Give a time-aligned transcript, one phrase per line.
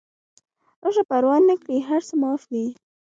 [0.83, 2.65] راشه پروا نکړي هر څه معاف دي